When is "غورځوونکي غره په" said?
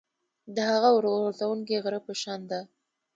1.21-2.13